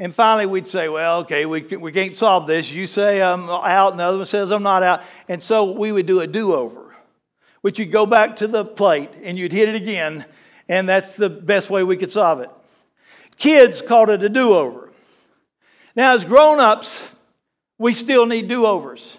[0.00, 2.72] And finally, we'd say, Well, okay, we, we can't solve this.
[2.72, 5.02] You say I'm out, and the other one says I'm not out.
[5.28, 6.92] And so we would do a do over,
[7.60, 10.24] which you'd go back to the plate and you'd hit it again,
[10.68, 12.50] and that's the best way we could solve it.
[13.36, 14.90] Kids called it a do over.
[15.96, 17.00] Now, as grown ups,
[17.78, 19.16] we still need do overs.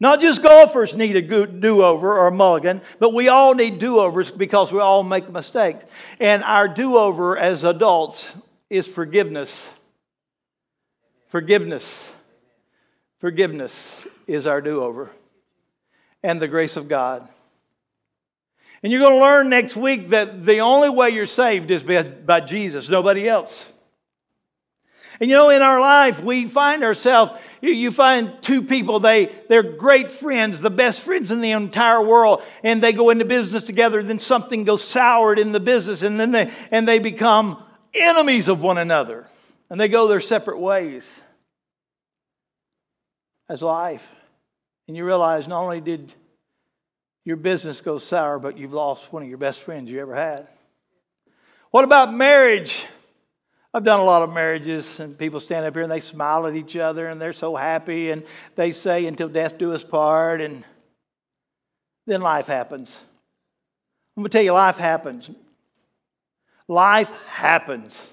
[0.00, 3.98] Not just golfers need a do over or a mulligan, but we all need do
[3.98, 5.84] overs because we all make mistakes.
[6.20, 8.30] And our do over as adults
[8.70, 9.68] is forgiveness.
[11.26, 12.12] Forgiveness.
[13.18, 15.10] Forgiveness is our do over.
[16.22, 17.28] And the grace of God.
[18.82, 22.40] And you're going to learn next week that the only way you're saved is by,
[22.40, 23.72] Jesus, nobody else.
[25.20, 29.64] And you know, in our life, we find ourselves, you, find two people, they, they're
[29.64, 34.00] great friends, the best friends in the entire world, and they go into business together,
[34.00, 37.60] then something goes soured in the business, and then they, and they become
[37.94, 39.26] enemies of one another,
[39.70, 41.22] and they go their separate ways.
[43.48, 44.06] As life.
[44.86, 46.14] And you realize not only did
[47.28, 50.48] your business goes sour, but you've lost one of your best friends you ever had.
[51.70, 52.86] What about marriage?
[53.74, 56.56] I've done a lot of marriages, and people stand up here and they smile at
[56.56, 58.22] each other and they're so happy, and
[58.56, 60.64] they say, Until death do us part, and
[62.06, 62.98] then life happens.
[64.16, 65.30] I'm going to tell you, life happens.
[66.66, 68.08] Life happens.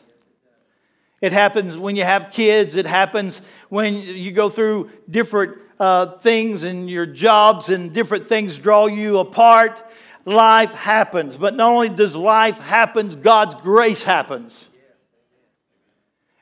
[1.22, 2.76] It happens when you have kids.
[2.76, 8.58] It happens when you go through different uh, things and your jobs and different things
[8.58, 9.78] draw you apart.
[10.26, 11.38] Life happens.
[11.38, 14.70] But not only does life happen, God's grace happens.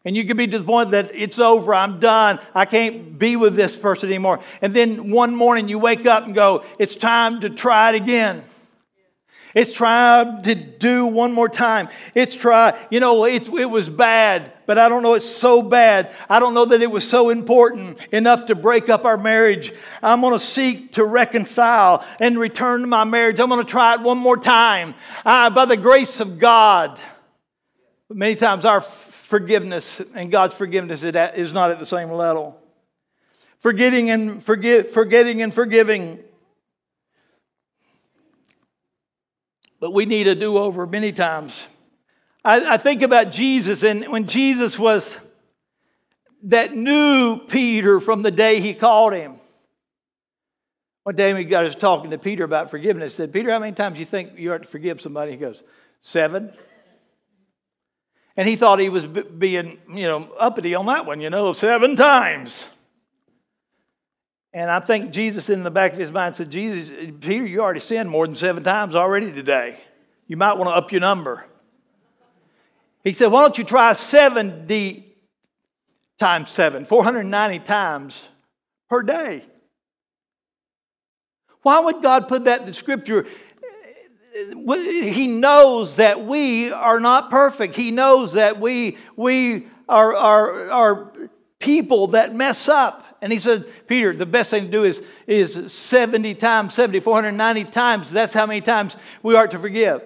[0.06, 3.76] And you can be disappointed that it's over, I'm done, I can't be with this
[3.76, 4.42] person anymore.
[4.62, 8.44] And then one morning you wake up and go, it's time to try it again.
[9.54, 11.90] It's tried to do one more time.
[12.16, 16.12] It's tried, you know, it's, it was bad, but I don't know it's so bad.
[16.28, 19.72] I don't know that it was so important enough to break up our marriage.
[20.02, 23.40] I'm going to seek to reconcile and return to my marriage.
[23.40, 27.00] I'm going to try it one more time uh, by the grace of God.
[28.08, 32.60] But many times our forgiveness and God's forgiveness is not at the same level.
[33.60, 36.20] Forgetting and forget, forgetting and forgiving
[39.84, 41.62] but we need a do over many times.
[42.42, 45.18] I, I, think about Jesus, and when Jesus was
[46.44, 49.36] that knew Peter from the day he called him.
[51.04, 53.12] One day we got us talking to Peter about forgiveness.
[53.12, 55.32] He said, Peter, how many times do you think you ought to forgive somebody?
[55.32, 55.62] He goes,
[56.00, 56.54] Seven.
[58.38, 61.98] And he thought he was being, you know, uppity on that one, you know, seven
[61.98, 62.68] times.
[64.54, 67.80] And I think Jesus, in the back of his mind, said, Jesus, Peter, you already
[67.80, 69.80] sinned more than seven times already today.
[70.28, 71.44] You might want to up your number.
[73.04, 75.12] He said, Why don't you try 70
[76.20, 78.24] times 7, 490 times
[78.90, 79.44] per day?
[81.64, 83.26] Why would God put that in the scripture?
[84.34, 87.76] He knows that we are not perfect.
[87.76, 91.14] He knows that we, we are, are, are
[91.60, 95.72] people that mess up And he said, Peter, the best thing to do is, is
[95.72, 98.12] 70 times, 70, 490 times.
[98.12, 100.02] That's how many times we are to forgive.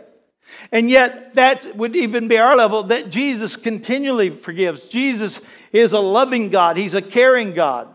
[0.72, 4.88] And yet, that would even be our level that Jesus continually forgives.
[4.88, 5.42] Jesus
[5.74, 7.94] is a loving God, He's a caring God.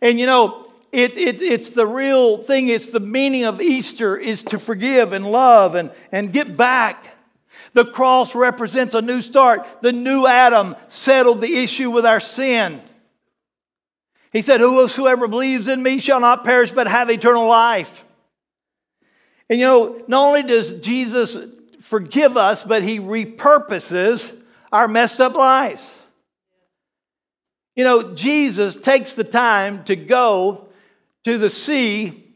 [0.00, 4.42] And you know, it, it, it's the real thing, it's the meaning of Easter is
[4.44, 7.06] to forgive and love and, and get back.
[7.74, 9.66] The cross represents a new start.
[9.82, 12.80] The new Adam settled the issue with our sin.
[14.32, 18.04] He said, Whosoever believes in me shall not perish but have eternal life.
[19.50, 21.36] And you know, not only does Jesus
[21.80, 24.34] forgive us, but he repurposes
[24.72, 25.82] our messed up lives.
[27.76, 30.68] You know, Jesus takes the time to go
[31.24, 32.34] to the sea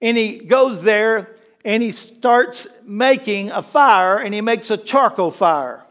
[0.00, 5.30] and he goes there and he starts making a fire and he makes a charcoal
[5.30, 5.84] fire.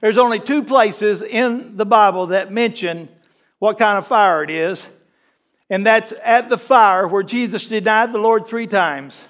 [0.00, 3.08] There's only two places in the Bible that mention
[3.58, 4.88] what kind of fire it is,
[5.68, 9.24] and that's at the fire where Jesus denied the Lord three times.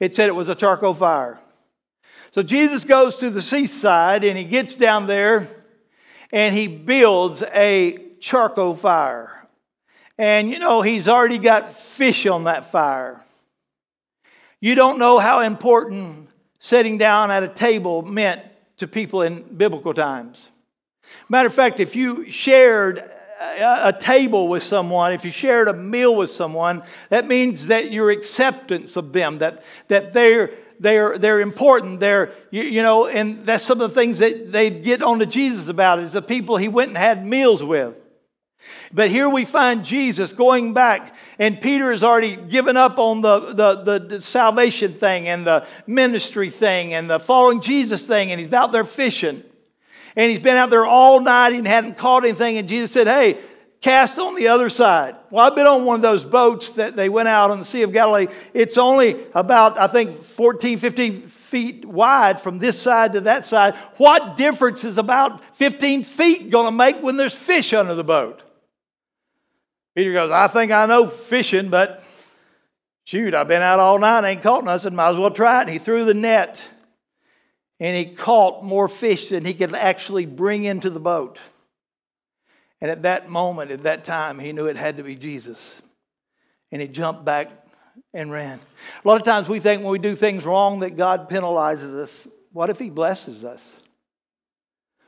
[0.00, 1.38] It said it was a charcoal fire.
[2.32, 5.48] So Jesus goes to the seaside and he gets down there
[6.32, 9.30] and he builds a charcoal fire.
[10.18, 13.22] And you know, he's already got fish on that fire.
[14.60, 16.28] You don't know how important
[16.58, 18.42] sitting down at a table meant
[18.78, 20.44] to people in biblical times.
[21.28, 23.10] Matter of fact, if you shared
[23.40, 28.10] a table with someone, if you shared a meal with someone, that means that your
[28.10, 30.50] acceptance of them, that, that they're,
[30.80, 32.00] they're, they're important.
[32.00, 35.26] They're, you, you know, and that's some of the things that they'd get on to
[35.26, 37.94] Jesus about is the people he went and had meals with.
[38.92, 43.40] But here we find Jesus going back, and Peter has already given up on the,
[43.52, 48.40] the, the, the, salvation thing and the ministry thing and the following Jesus thing, and
[48.40, 49.42] he's out there fishing.
[50.16, 52.56] And he's been out there all night and hadn't caught anything.
[52.56, 53.38] And Jesus said, Hey,
[53.80, 55.16] cast on the other side.
[55.30, 57.82] Well, I've been on one of those boats that they went out on the Sea
[57.82, 58.28] of Galilee.
[58.52, 63.74] It's only about, I think, 14, 15 feet wide from this side to that side.
[63.98, 68.42] What difference is about 15 feet going to make when there's fish under the boat?
[69.94, 72.02] Peter goes, I think I know fishing, but
[73.04, 75.58] shoot, I've been out all night, ain't caught nothing, I said, might as well try
[75.58, 75.62] it.
[75.62, 76.60] And he threw the net
[77.80, 81.38] and he caught more fish than he could actually bring into the boat.
[82.80, 85.80] And at that moment, at that time, he knew it had to be Jesus.
[86.70, 87.50] And he jumped back
[88.12, 88.60] and ran.
[89.04, 92.28] A lot of times we think when we do things wrong that God penalizes us.
[92.52, 93.60] What if he blesses us?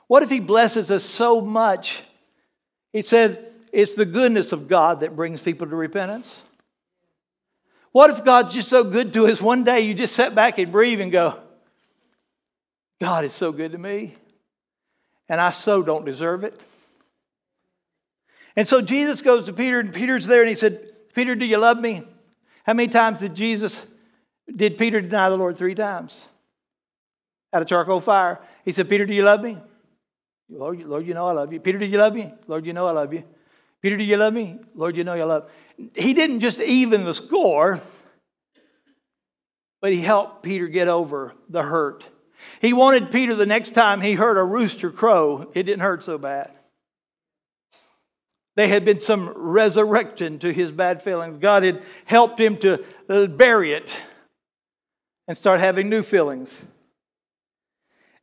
[0.07, 2.03] What if he blesses us so much?
[2.93, 6.41] He said, it's the goodness of God that brings people to repentance.
[7.93, 10.71] What if God's just so good to us one day you just sit back and
[10.71, 11.39] breathe and go,
[13.01, 14.15] God is so good to me,
[15.29, 16.59] and I so don't deserve it.
[18.57, 20.81] And so Jesus goes to Peter, and Peter's there, and he said,
[21.15, 22.03] Peter, do you love me?
[22.65, 23.85] How many times did Jesus,
[24.55, 25.57] did Peter deny the Lord?
[25.57, 26.19] Three times.
[27.53, 28.41] At a charcoal fire.
[28.65, 29.59] He said, Peter, do you love me?
[30.49, 31.61] Lord, Lord, you know I love you.
[31.61, 32.33] Peter, do you love me?
[32.47, 33.25] Lord, you know I love you.
[33.83, 34.59] Peter, do you love me?
[34.75, 35.51] Lord, you know you love.
[35.95, 37.81] He didn't just even the score,
[39.81, 42.05] but he helped Peter get over the hurt
[42.61, 46.19] he wanted Peter the next time he heard a rooster crow, it didn't hurt so
[46.19, 46.51] bad.
[48.57, 51.39] There had been some resurrection to his bad feelings.
[51.39, 52.85] God had helped him to
[53.29, 53.97] bury it
[55.29, 56.65] and start having new feelings.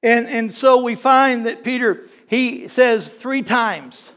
[0.01, 4.09] And, and so we find that Peter, he says three times.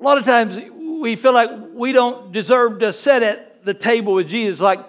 [0.00, 0.58] A lot of times
[1.00, 4.80] we feel like we don't deserve to sit at the table with Jesus, like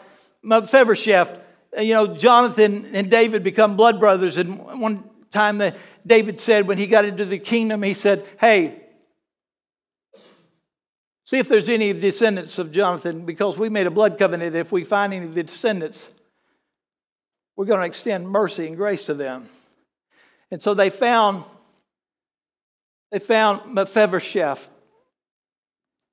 [0.42, 1.38] Mephibosheth
[1.78, 4.38] you know, Jonathan and David become blood brothers.
[4.38, 8.82] And one time that David said when he got into the kingdom, he said, Hey,
[11.26, 14.56] see if there's any descendants of Jonathan, because we made a blood covenant.
[14.56, 16.08] If we find any of the descendants,
[17.56, 19.48] we're going to extend mercy and grace to them.
[20.50, 21.46] And so they found
[23.12, 24.70] they found Mephibosheth.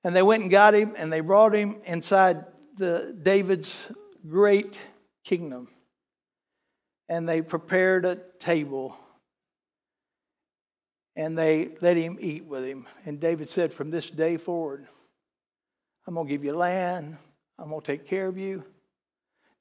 [0.04, 2.44] And they went and got him and they brought him inside
[2.76, 3.86] the David's
[4.26, 4.78] great
[5.28, 5.68] kingdom.
[7.08, 8.96] And they prepared a table
[11.14, 12.86] and they let him eat with him.
[13.04, 14.86] And David said, From this day forward,
[16.06, 17.16] I'm going to give you land,
[17.58, 18.64] I'm going to take care of you.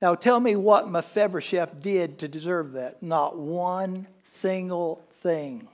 [0.01, 3.01] Now tell me what Mephibosheth did to deserve that.
[3.01, 5.68] Not one single thing.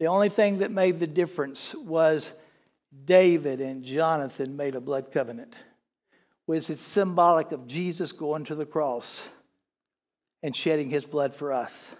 [0.00, 2.32] The only thing that made the difference was
[3.04, 5.54] David and Jonathan made a blood covenant
[6.46, 9.20] was it's symbolic of Jesus going to the cross
[10.42, 11.94] and shedding his blood for us.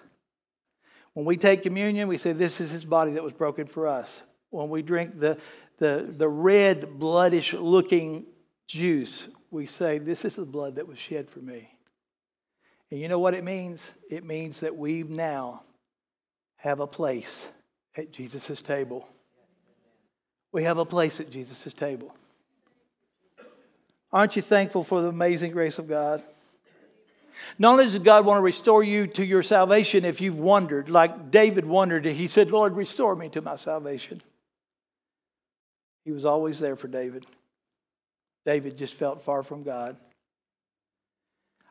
[1.14, 4.08] When we take communion, we say, This is his body that was broken for us.
[4.50, 5.38] when we drink the,
[5.78, 8.26] the, the red, bloodish looking
[8.66, 11.68] juice, we say, This is the blood that was shed for me.
[12.90, 13.82] And you know what it means?
[14.10, 15.62] It means that we now
[16.56, 17.46] have a place
[17.96, 19.08] at Jesus' table.
[20.52, 22.14] We have a place at Jesus' table.
[24.12, 26.22] Aren't you thankful for the amazing grace of God?
[27.58, 31.30] Not only does God want to restore you to your salvation if you've wondered, like
[31.30, 34.22] David wondered, he said, Lord, restore me to my salvation.
[36.04, 37.26] He was always there for David.
[38.44, 39.96] David just felt far from God.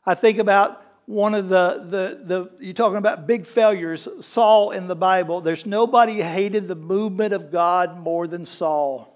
[0.05, 4.87] I think about one of the, the, the you're talking about big failures, Saul in
[4.87, 5.41] the Bible.
[5.41, 9.10] There's nobody hated the movement of God more than Saul.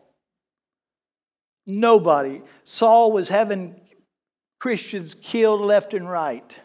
[1.65, 2.41] Nobody.
[2.63, 3.79] Saul was having
[4.59, 6.55] Christians killed left and right.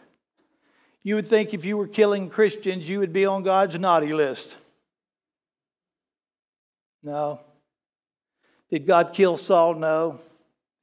[1.03, 4.55] You would think if you were killing Christians, you would be on God's naughty list.
[7.03, 7.39] No.
[8.69, 9.75] Did God kill Saul?
[9.75, 10.19] No.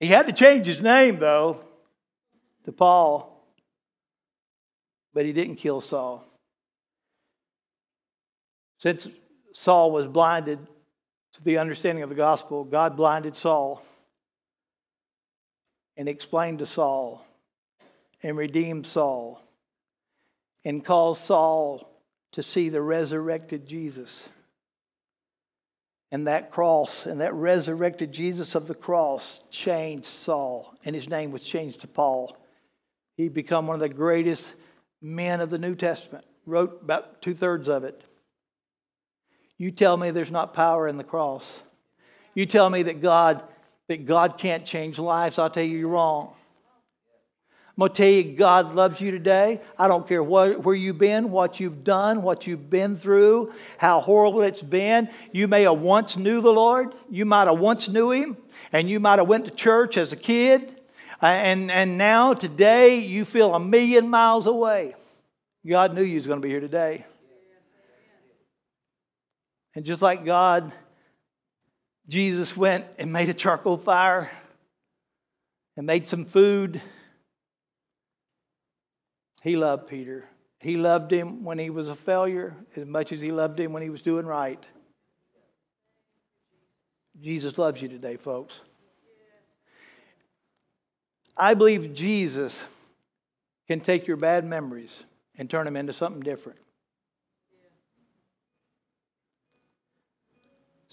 [0.00, 1.60] He had to change his name, though,
[2.64, 3.44] to Paul.
[5.14, 6.24] But he didn't kill Saul.
[8.78, 9.08] Since
[9.52, 10.58] Saul was blinded
[11.34, 13.82] to the understanding of the gospel, God blinded Saul
[15.98, 17.26] and explained to Saul
[18.22, 19.42] and redeemed Saul
[20.64, 21.90] and caused Saul
[22.32, 24.28] to see the resurrected Jesus.
[26.10, 31.32] And that cross and that resurrected Jesus of the cross changed Saul, and his name
[31.32, 32.36] was changed to Paul.
[33.16, 34.50] He became one of the greatest
[35.02, 38.02] men of the New Testament, wrote about two thirds of it.
[39.58, 41.60] You tell me there's not power in the cross.
[42.34, 43.42] You tell me that God
[43.88, 45.38] that God can't change lives.
[45.38, 46.34] I'll tell you you're wrong.
[47.78, 49.60] I'm going to tell you, God loves you today.
[49.78, 54.00] I don't care what, where you've been, what you've done, what you've been through, how
[54.00, 55.08] horrible it's been.
[55.32, 56.92] You may have once knew the Lord.
[57.08, 58.36] You might have once knew Him,
[58.72, 60.74] and you might have went to church as a kid.
[61.22, 64.96] Uh, and, and now, today, you feel a million miles away.
[65.64, 67.04] God knew you was going to be here today.
[69.76, 70.72] And just like God,
[72.08, 74.30] Jesus went and made a charcoal fire
[75.76, 76.80] and made some food
[79.42, 80.28] he loved Peter.
[80.60, 83.82] He loved him when he was a failure as much as he loved him when
[83.82, 84.62] he was doing right.
[87.20, 88.54] Jesus loves you today, folks.
[91.36, 92.64] I believe Jesus
[93.68, 95.04] can take your bad memories
[95.36, 96.58] and turn them into something different.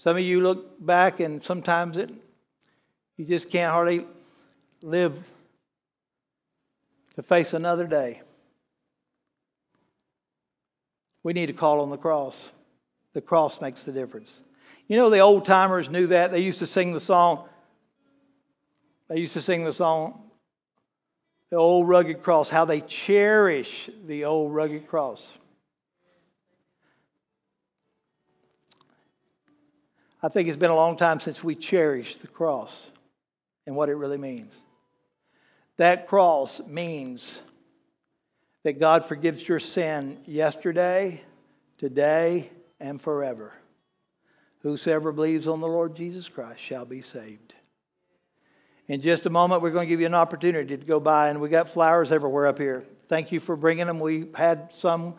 [0.06, 2.12] Some of you look back and sometimes it
[3.16, 4.06] you just can't hardly
[4.80, 5.18] live
[7.16, 8.22] to face another day.
[11.24, 12.50] We need to call on the cross.
[13.14, 14.32] The cross makes the difference.
[14.86, 16.30] You know, the old timers knew that.
[16.30, 17.48] They used to sing the song.
[19.08, 20.30] They used to sing the song,
[21.50, 25.32] The Old Rugged Cross, how they cherish the old rugged cross.
[30.26, 32.88] I think it's been a long time since we cherished the cross
[33.64, 34.52] and what it really means.
[35.76, 37.38] That cross means
[38.64, 41.22] that God forgives your sin yesterday,
[41.78, 42.50] today,
[42.80, 43.52] and forever.
[44.62, 47.54] Whosoever believes on the Lord Jesus Christ shall be saved.
[48.88, 51.40] In just a moment, we're going to give you an opportunity to go by, and
[51.40, 52.84] we got flowers everywhere up here.
[53.08, 54.00] Thank you for bringing them.
[54.00, 55.14] We had some.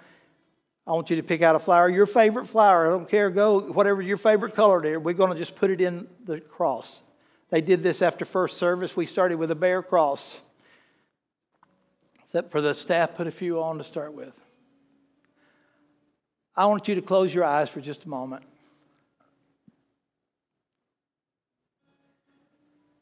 [0.88, 2.88] I want you to pick out a flower, your favorite flower.
[2.88, 3.30] I don't care.
[3.30, 4.98] Go whatever your favorite color is.
[4.98, 7.02] We're going to just put it in the cross.
[7.50, 8.96] They did this after first service.
[8.96, 10.38] We started with a bare cross.
[12.26, 14.34] Except for the staff, put a few on to start with.
[16.56, 18.44] I want you to close your eyes for just a moment.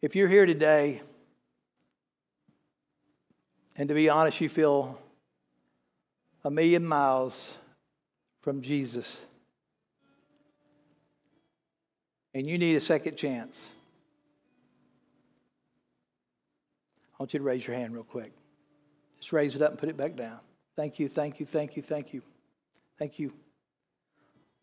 [0.02, 1.02] If you're here today,
[3.76, 5.00] and to be honest, you feel
[6.44, 7.58] a million miles
[8.46, 9.18] from Jesus,
[12.36, 13.58] and you need a second chance,
[17.12, 18.32] I want you to raise your hand real quick.
[19.18, 20.38] Just raise it up and put it back down.
[20.76, 22.22] Thank you, thank you, thank you, thank you.
[23.00, 23.34] Thank you,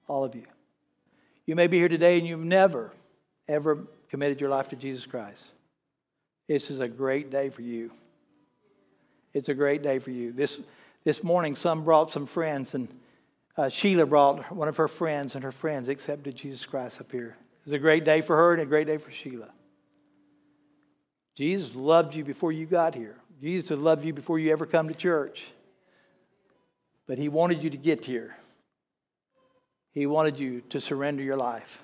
[0.07, 0.45] all of you.
[1.47, 2.93] You may be here today and you've never,
[3.49, 5.43] ever committed your life to Jesus Christ.
[6.47, 7.91] This is a great day for you.
[9.35, 10.30] It's a great day for you.
[10.30, 10.61] This,
[11.03, 12.87] this morning, some brought some friends, and
[13.57, 17.36] uh, Sheila brought one of her friends, and her friends accepted Jesus Christ up here.
[17.61, 19.50] It was a great day for her and a great day for Sheila.
[21.36, 23.16] Jesus loved you before you got here.
[23.40, 25.44] Jesus loved you before you ever come to church.
[27.07, 28.36] But he wanted you to get here.
[29.92, 31.82] He wanted you to surrender your life.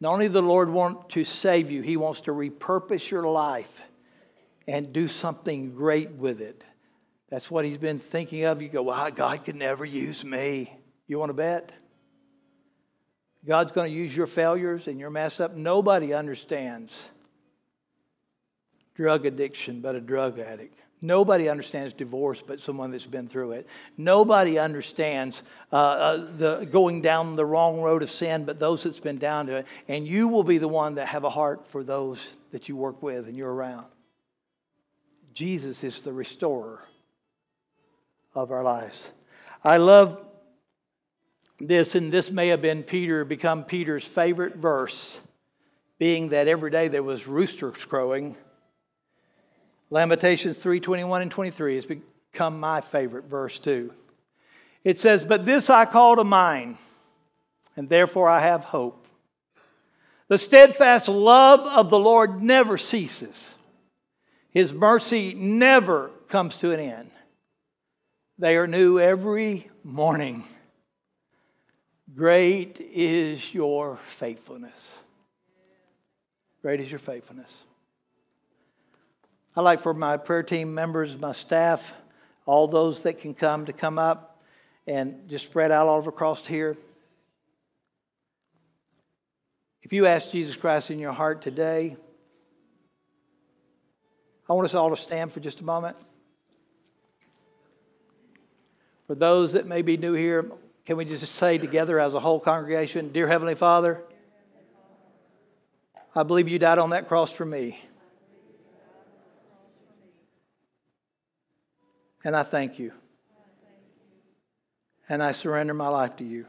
[0.00, 3.82] Not only the Lord want to save you, He wants to repurpose your life
[4.66, 6.62] and do something great with it.
[7.30, 8.62] That's what He's been thinking of.
[8.62, 10.77] You go, well, God could never use me.
[11.08, 11.72] You want to bet?
[13.46, 15.56] God's going to use your failures and your mess up.
[15.56, 16.96] Nobody understands
[18.94, 20.78] drug addiction but a drug addict.
[21.00, 23.66] Nobody understands divorce but someone that's been through it.
[23.96, 25.42] Nobody understands
[25.72, 29.46] uh, uh, the going down the wrong road of sin but those that's been down
[29.46, 29.66] to it.
[29.86, 33.02] And you will be the one that have a heart for those that you work
[33.02, 33.86] with and you're around.
[35.32, 36.82] Jesus is the restorer
[38.34, 39.08] of our lives.
[39.62, 40.27] I love
[41.60, 45.18] this, and this may have been Peter, become Peter's favorite verse,
[45.98, 48.36] being that every day there was roosters crowing
[49.90, 53.92] Lamentations 3 21 and 23 has become my favorite verse too.
[54.84, 56.76] It says, But this I call to mind,
[57.76, 59.06] and therefore I have hope.
[60.28, 63.54] The steadfast love of the Lord never ceases,
[64.50, 67.10] His mercy never comes to an end.
[68.38, 70.44] They are new every morning.
[72.14, 74.98] Great is your faithfulness.
[76.62, 77.52] Great is your faithfulness.
[79.54, 81.94] I'd like for my prayer team members, my staff,
[82.46, 84.40] all those that can come to come up
[84.86, 86.76] and just spread out all across here.
[89.82, 91.96] If you ask Jesus Christ in your heart today,
[94.48, 95.96] I want us all to stand for just a moment.
[99.06, 100.50] For those that may be new here,
[100.88, 104.02] can we just say together as a whole congregation, Dear Heavenly Father,
[106.14, 107.78] I believe you died on that cross for me.
[112.24, 112.92] And I thank you.
[115.10, 116.46] And I surrender my life to you.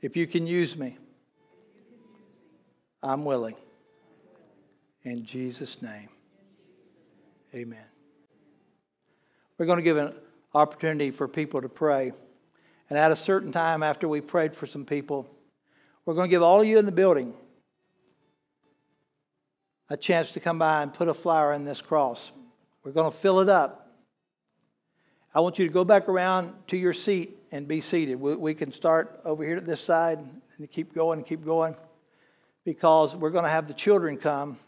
[0.00, 0.96] If you can use me,
[3.02, 3.56] I'm willing.
[5.02, 6.08] In Jesus' name,
[7.52, 7.82] amen.
[9.58, 10.14] We're going to give an
[10.54, 12.12] opportunity for people to pray.
[12.90, 15.26] And at a certain time, after we prayed for some people,
[16.04, 17.34] we're going to give all of you in the building
[19.88, 22.32] a chance to come by and put a flower in this cross.
[22.84, 23.92] We're going to fill it up.
[25.34, 28.20] I want you to go back around to your seat and be seated.
[28.20, 30.18] We, we can start over here at this side
[30.58, 31.76] and keep going and keep going
[32.64, 34.58] because we're going to have the children come.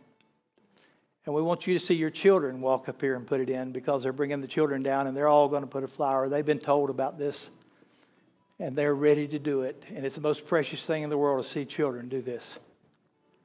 [1.26, 3.72] And we want you to see your children walk up here and put it in
[3.72, 6.28] because they're bringing the children down and they're all going to put a flower.
[6.28, 7.50] They've been told about this
[8.58, 9.82] and they're ready to do it.
[9.94, 12.44] And it's the most precious thing in the world to see children do this.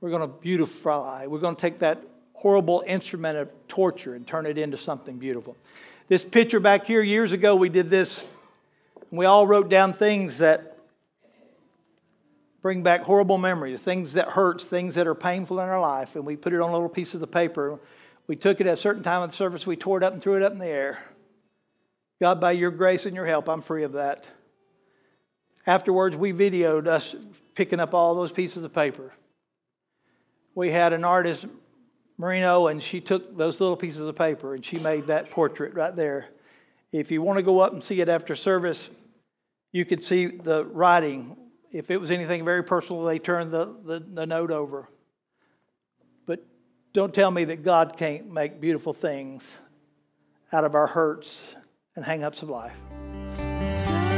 [0.01, 1.27] We're going to beautify.
[1.27, 2.01] We're going to take that
[2.33, 5.57] horrible instrument of torture and turn it into something beautiful.
[6.07, 8.23] This picture back here, years ago, we did this.
[9.11, 10.68] We all wrote down things that
[12.61, 16.25] bring back horrible memories, things that hurts, things that are painful in our life, and
[16.25, 17.79] we put it on little pieces of paper.
[18.27, 20.21] We took it at a certain time of the service, we tore it up and
[20.21, 20.99] threw it up in the air.
[22.21, 24.25] God, by your grace and your help, I'm free of that.
[25.65, 27.15] Afterwards, we videoed us
[27.55, 29.13] picking up all those pieces of paper.
[30.55, 31.45] We had an artist
[32.19, 35.95] Marino, and she took those little pieces of paper and she made that portrait right
[35.95, 36.27] there.
[36.91, 38.89] If you want to go up and see it after service,
[39.71, 41.37] you can see the writing.
[41.71, 44.89] If it was anything very personal, they turned the, the, the note over.
[46.25, 46.45] But
[46.93, 49.59] don't tell me that God can't make beautiful things
[50.51, 51.55] out of our hurts
[51.95, 54.08] and hang ups of life.